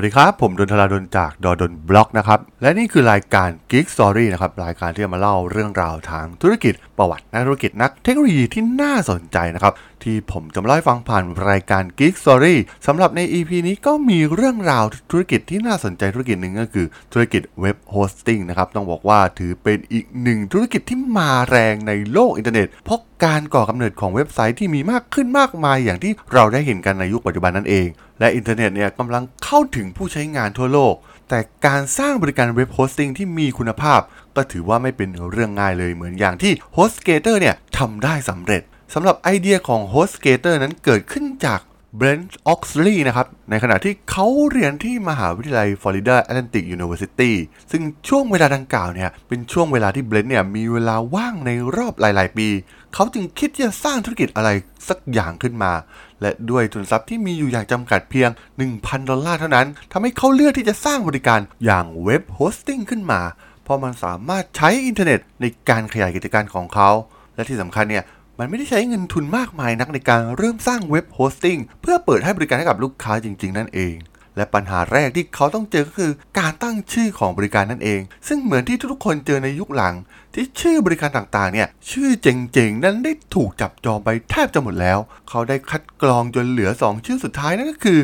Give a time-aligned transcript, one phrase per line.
[0.00, 9.72] วัสดีครับ ผมดลธราดลจาก ด.ดล็อกนะครับ และนี่คือรายการ Geek Story นะครับ รายการที่จะมาเล่าเรื่องราวทางธุรกิจประวัตินักธุรกิจนักเทคโนโลยีที่น่าสนใจนะครับ
[10.04, 12.56] ที่ผมจะมาเล่าฟังผ่านรายการ Geek Story
[12.86, 27.86] สำหรับใน EP นี้ก็มีเรื่องราวธุรกิจที่น่าสนใจธุรกิจหนึ่งก็คือธุรกิจ web hosting นะครับต้องบอกว่าถือเป็นอีกหนึ่งธุรกิจที่มาแรงในโลกอินเทอร์เน็ต เพราะการก่อกำเนิดของเว็บไซต์ที่มีมากขึ้นมากมายอย่างที่เราได้เห็นกันในยุคปัจจุบันนั่นเอง
[28.20, 30.94] และอินเทอร์เน็ตเนี่ยกำลังเข้าถึงผู้ใช้งานทั่วโลก
[31.28, 34.00] แต่การสร้างบริการ web hosting ที่มีคุณภาพ
[34.36, 38.62] ก็ถือว่าไม่เป็นเรื่องง่ายเลยเหมือนอย่างที่ HostGator เนี่ยทำได้สำเร็จ
[38.94, 41.60] สำหรับไอเดียของ HostGator นั้นเกิดขึ้นจาก
[41.96, 47.36] Brent Oxley นะครับ ในขณะที่เขาเรียนที่มหาวิทยาลัย Florida Atlantic University
[47.70, 52.48] ซึ่งช่วงเวลาดังกล่าวเนี่ยเป็นช่วงเวลาที่ Brent เนี่ยมีเวลาว่างในรอบหลาย ๆ ปี
[52.94, 54.50] เขาจึงคิดที่จะสร้างธุรกิจอะไร
[54.88, 55.72] สักอย่างขึ้นมา
[56.20, 58.30] และด้วยทุนทรัพย์ที่มีอยู่อย่างจำกัดเพียง
[58.68, 63.20] 1,000 ดอลลาร์เท่านั้นทำให้เขาเลือกที่จะสร้างบริการอย่าง web hosting ขึ้นมา
[63.62, 66.90] เพราะมันสามารถใช้อินเทอร์เน็ตในการขยายกิจการของเขา
[67.34, 68.04] และที่สำคัญเนี่ย
[68.40, 73.94] มันไม่ได้ใช้เงินทุนมากมายนักในการเริ่มสร้าง web hosting เพื่อเปิดให้บริการให้กับลูกค้าจริง ๆ นั่นเอง
[74.36, 79.94] และปัญหาแรกที่เขาต้องเจอก็คือการตั้งชื่อของบริการนั่นเอง ซึ่งเหมือนที่ทุกคนเจอในยุคหลัง
[80.34, 84.98] ที่ชื่อบริการต่างๆ เนี่ยชื่อเจ๋งๆ นั้นได้ถูกจับจองไปแทบจะหมดแล้ว
[85.28, 88.00] เขาได้คัดกรองจนเหลือ 2 ชื่อสุดท้ายนั่นก็คือ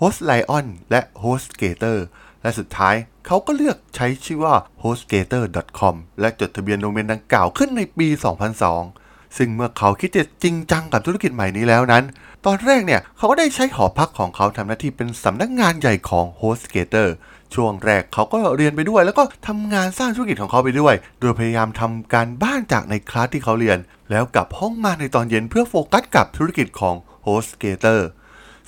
[0.00, 1.98] Host Lion และ HostGator
[2.42, 2.94] และสุดท้าย
[3.26, 12.04] เขาก็เลือกใช้ชื่อว่า hostgator.com และจดทะเบียนโดเมนดังกล่าวขึ้นในปี 2002 ซึ่งเมื่อเขาคิดจะจริงจังกับธุรกิจใหม่นี้แล้วนั้น
[12.46, 17.08] ตอนแรกเนี่ยเขาก็ได้ใช้หอพักของเขาทำหน้าที่เป็นสำนักงานใหญ่ของ HostGator
[17.54, 23.78] ช่วงแรกเขาก็เรียนไปด้วย แล้วก็ทำงานสร้างธุรกิจของเขาไปด้วย โดยพยายามทำการบ้านจากในคลาสที่เขาเรียน
[24.10, 26.94] แล้วกลับห้องมาในตอนเย็นเพื่อโฟกัสกับธุรกิจของ
[27.26, 28.00] HostGator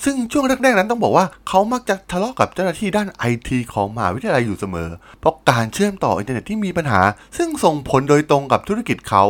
[0.05, 4.89] ซึ่งช่วงแรกๆนั้นต้องบอกว่าเขามักจะทะเลาะกับเจ้าหน้าที่ด้านไอทีของมหาวิทยาลัยอยู่เสมอ
[5.21, 7.01] เพราะการเชื่อมต่ออินเทอร์เน็ตที่มีปัญหา
[7.37, 9.25] ซึ่งส่งผลโดยตรงกับธุรกิจเขา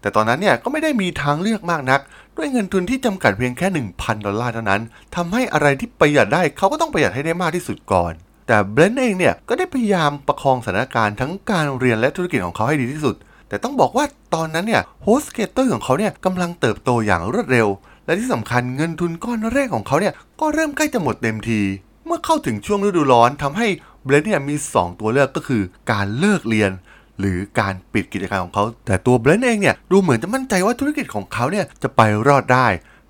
[0.00, 2.00] แต่ตอนนั้นเนี่ยก็ไม่ได้มีทางเลือกมากนัก
[2.36, 3.66] ด้วยเงินทุนที่จำกัดเพียงแค่
[3.96, 4.80] 1,000 ดอลลาร์เท่านั้น
[5.16, 8.12] ทำให้อะไรที่ประหยัดได้เขาก็ต้องประหยัดให้ได้มากที่สุดก่อน
[8.46, 13.14] แต่เบรนท์เองเนี่ยก็ได้พยายามประคองสถานการณ์ทั้งการเรียนและธุรกิจของเขาให้ดีที่สุด
[13.48, 17.68] แต่ต้องบอกว่าตอนนั้นเนี่ย HostGator ของเขาเนี่ยกำลังเติบโตอย่างรวดเร็ว
[18.06, 21.60] และที่สำคัญเงินทุนก้อนแรกของเขาเนี่ยก็เริ่มใกล้จะหมดเต็มที
[22.06, 23.66] เมื่อเข้าถึงช่วงฤดูร้อนทำให้
[24.04, 26.70] เบรนท์เนี่ยมี 2 ตัวเลือกก็คือการเลิกเรียน
[27.20, 32.66] หรือการปิดกิจการของเขา แต่ตัวเบรนท์เองเนี่ยดูเหมือนจะมั่นใจว่าธุรกิจของเขาเนี่ยจะไปรอดได้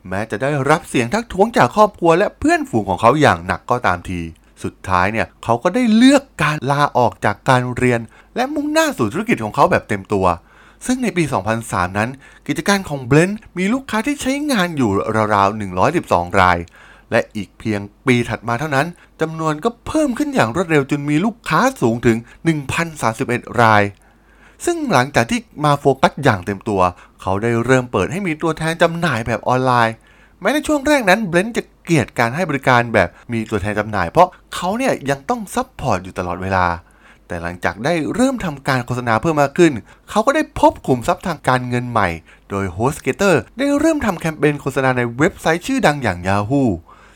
[0.08, 4.20] แม้จะได้รับเสียงทักท้วงจากครอบครัวและเพื่อนฝูงของเขาอย่างหนักก็ตามที
[4.62, 8.00] สุดท้ายเนี่ยเขาก็ได้เลือกการลาออกจากการเรียน
[8.36, 10.26] และมุ่งหน้าสู่ธุรกิจของเขาแบบเต็มตัว
[10.86, 11.24] ซึ่งในปี
[11.60, 12.10] 2003 นั้น
[12.46, 14.90] กิจการของเบลนมีลูกค้าที่ใช้งานอยู่
[15.34, 15.58] ราวๆ
[15.94, 16.58] 112 ราย
[17.12, 18.86] และอีกเพียงปีถัดมาเท่านั้น
[19.20, 22.16] จำนวนก็เพิ่มขึ้นอย่างรวดเร็วจนมีลูกค้าสูงถึง
[22.88, 23.82] 1,031 ราย
[24.64, 26.80] ซึ่งหลังจากที่มาโฟกัสอย่างเต็มตัว
[27.22, 29.94] เขาได้เริ่มเปิดให้มีตัวแทนจำหน่ายแบบออนไลน์
[30.40, 36.66] แม้ในช่วงแรกนั้นเบรนท์จะเกลียดการให้บริการแบบมีตัวแทนจำหน่าย เพราะเขาเนี่ยยังต้อง support อยู่ตลอดเวลา
[37.26, 39.72] แต่หลังจากได้เริ่มทำการโฆษณาเพิ่มมากขึ้น
[40.10, 42.08] เขาก็ได้พบขุมทรัพย์ทางการเงินใหม่
[42.50, 46.64] โดย HostGator ได้เริ่มทำแคมเปญโฆษณาในเว็บไซต์ชื่อดังอย่าง Yahoo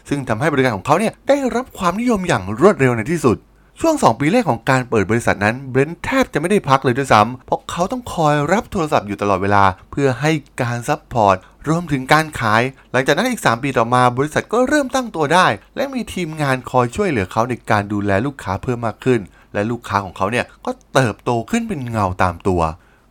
[0.09, 3.39] ซึ่งทำให้บริการของเขาเนี่ยได้รับความนิยมอย่างรวดเร็วในที่สุด
[3.81, 10.31] ช่วง 2 ปีแรกของการเปิดบริษัทนั้นเบรนท์แทบจะไม่ได้พักเลยด้วยซ้ำเพราะเขาต้องคอยรับโทรศัพท์อยู่ตลอดเวลา เพื่อให้
[10.63, 11.37] การ support
[11.69, 12.63] รวมถึงการขาย
[12.93, 19.21] หลังจากนั้นอีก 3 ปีต่อมาบริษัทก็เริ่มตั้งตัวได้ และมีทีมงานคอยช่วยเหลือเขาในการดูแลลูกค้าเพิ่มมากขึ้น
[19.55, 22.61] และลูกค้าของเขาเนี่ยก็เติบโตขึ้นเป็นเงาตามตัว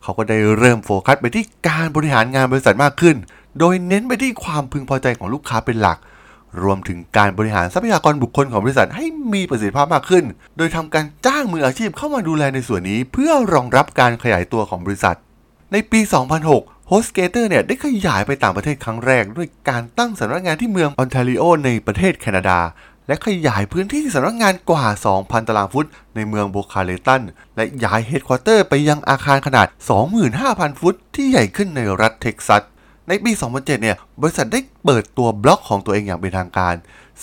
[0.02, 3.16] เขาก็ได้เริ่มโฟกัสไปที่การบริหารงานบริษัทมากขึ้น
[3.58, 5.98] โดยเน้นไปที่ความพึงพอใจของลูกค้าเป็นหลัก
[6.62, 10.24] รวมถึงการบริหารทรัพยากรบุคคลของบริษัทให้มีประสิทธิภาพมากขึ้น
[10.56, 15.16] โดยทำการจ้างมืออาชีพเข้ามาดูแลในส่วนนี้ เพื่อรองรับการขยายตัวของบริษัท
[15.72, 16.00] ในปี
[16.44, 22.58] 2006 HostGator เนี่ยได้ขยายไปต่างประเทศครั้งแรก ด้วยการตั้งสำนักงานที่เมืองออนแทรีโอในประเทศแคนาดา
[23.06, 24.86] และขยายพื้นที่สำนักงานกว่า
[25.16, 27.22] 2,000 ตารางฟุต ในเมืองโบคาเรตัน
[27.56, 29.66] และย้าย headquarter ไปยังอาคารขนาด
[30.24, 32.62] 25,000 ฟุต ที่ใหญ่ขึ้นในรัฐเท็กซัส
[33.08, 36.74] ในปี 2007 เนี่ย บริษัทได้เปิดตัวบล็อกของตัวเองอย่างเป็นทางการ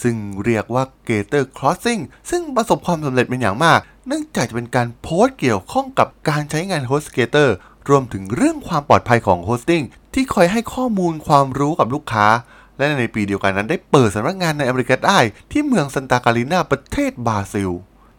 [0.01, 7.49] ซึ่งเรียกว่า Gator Crossing ซึ่งประสบความสำเร็จเป็นอย่างมาก เนื่องจากจะเป็นการโพสต์เกี่ยวข้องกับการใช้งาน HostGator
[7.89, 9.83] รวมถึงเรื่องความปลอดภัยของ hosting
[10.13, 12.27] ที่คอยให้ข้อมูลความรู้กับลูกค้า
[12.77, 15.19] และในปีเดียวกันนั้นได้เปิดสำนักงานในอเมริกาใต้
[15.51, 17.69] ที่เมืองซันตาการินาประเทศบราซิล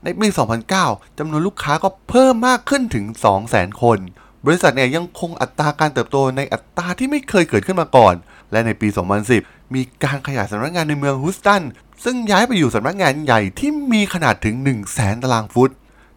[0.05, 0.29] ในปี
[0.73, 3.05] 2009จำนวนลูกค้าก็เพิ่มมากขึ้นถึง
[3.45, 3.99] 200,000 คน
[4.47, 8.15] บริษัทเนี่ยยังคงอัตราการเติบโตในอัตราที่ไม่เคยเกิดขึ้นมาก่อน
[8.53, 8.89] และในปี
[9.31, 11.63] 2010 มีการขยายสำนักงานในเมืองฮูสตัน
[12.05, 15.71] ซึ่งย้ายไปอยู่สำนักงานใหญ่ที่มีขนาดถึง 1 0 0 0 0แสนตารางฟุต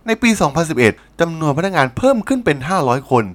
[0.08, 0.30] ในปี
[0.76, 3.26] 2011 จำนวนพนักงานเพิ่มขึ้นเป็น 500 คน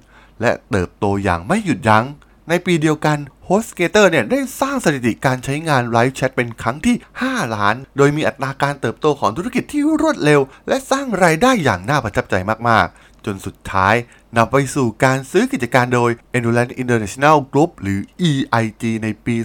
[0.40, 2.04] และเติบโตอย่างไม่หยุดยัง้ง
[2.48, 12.34] ในปีเดียวกัน HostGator เนี่ยได้สร้างสถิติการใช้งานไลฟ์แชทเป็นครั้งที่ 5 ล้าน โดยมีอัตราการเติบโตของธุรกิจที่รวดเร็ว และสร้างรายได้อย่างน่าประทับใจ
[12.68, 13.94] มากๆ จนสุดท้าย
[14.36, 19.36] นำไปสู่การซื้อกิจการโดย Endurance International Group หรือ EIG ในปี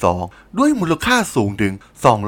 [0.00, 1.72] 2012 ด้วยมูลค่าสูงถึง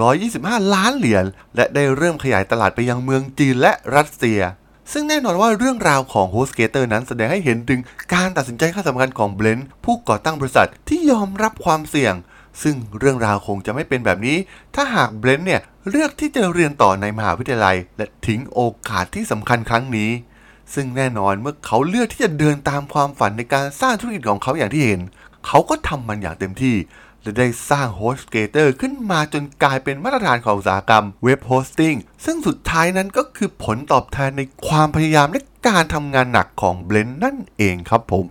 [0.08, 1.24] 225 ล้านเหรียญ
[1.56, 4.40] และได้เริ่มขยายตลาดไปยังเมืองจีนและรัสเซีย
[4.92, 7.80] ซึ่งแน่นอนว่าเรื่องราวของ HostGator นั้นแสดงให้เห็นถึง
[8.14, 12.14] การตัดสินใจขั้นสำคัญของเบลนผู้ก่อตั้งบริษัทที่ยอมรับความเสี่ยง
[12.62, 14.36] ซึ่งเรื่องราวคงจะไม่เป็นแบบนี้
[14.74, 20.10] ถ้าหากเบรนท์เนี่ยเลือกที่จะเรียนต่อในมหาวิทยาลัย และทิ้งโอกาสที่สำคัญครั้งนี้
[20.74, 25.00] ซึ่งแน่นอนเมื่อเขาเลือกที่จะเดินตามความฝันในการสร้างธุรกิจของเขาอย่างที่เห็น
[25.46, 26.76] เขาก็ทำมันอย่างเต็มที่
[27.22, 31.94] และได้สร้าง HostGator ขึ้นมาจนกลายเป็นมาตรฐานของอุตสาหกรรม web hosting
[32.24, 38.24] ซึ่งสุดท้ายนั้นก็คือผลตอบแทนในความพยายามและการทำงานหนักของเบรนท์นั่นเองครับผม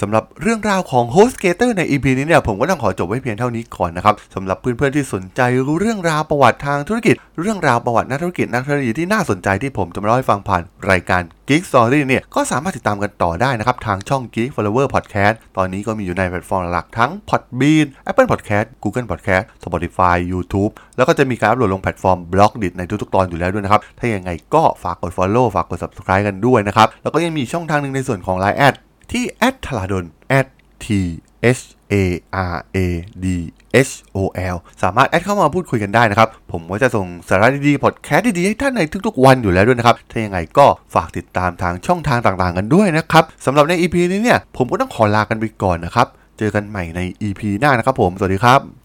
[0.00, 17.86] สำหรับเรื่องราวของ HostGator ใน EP นี้เนี่ยผมก็ต้องขอจบไว้เพียงเท่านี้ก่อนนะครับสำหรับเพื่อนๆที่สนใจรู้เรื่องราวประวัติทางธุรกิจ เรื่องราวประวัตินักธุรกิจนักเทคโนโลยีที่น่าสนใจที่ผมจะมาเล่าให้ฟังผ่านรายการ Geek Story เนี่ยก็สามารถติดตามกันต่อได้นะครับ ทางช่อง Geek Flower Podcast ตอนนี้ก็มีอยู่ในแพลตฟอร์มหลักทั้ง Podbean
[18.10, 25.12] Apple Podcast Google Podcast Spotify YouTube แล้วก็จะมีการอัปโหลดลงแพลตฟอร์ม b l o g d i t ในทุกๆตอนอยู่แล้วด้วยนะครับถ้ายังไงก็ฝากกด
[25.16, 28.58] Follow ฝากกด Subscribe กันด้วยนะครับแล้วก็ยังมีช่องทางหนึ่งในส่วนของ Line
[29.12, 29.24] ที่
[29.64, 30.04] t h a l a d o n
[30.84, 30.86] T
[31.58, 31.62] H
[31.92, 31.94] A
[32.54, 32.78] R A
[33.24, 33.26] D
[33.88, 34.18] H O
[34.54, 46.06] L สามารถแอดเข้ามาพูดคุยกันได้นะครับ ผมก็จะส่งสาระดีๆ พอดแคสต์ดีๆ ให้ท่านในทุกๆวันอยู่แล้วด้วยนะครับ ถ้ายังไงก็ฝากติดตามทางช่องทางต่างๆ กันด้วยนะครับสำหรับใน EP นี้เนี่ย ผมก็ต้องขอลากันไปก่อนนะครับ
[46.38, 48.81] เจอกันใหม่ใน EP หน้านะครับผม สวัสดีครับ